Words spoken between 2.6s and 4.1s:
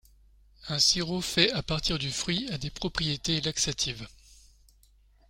propriétés laxatives.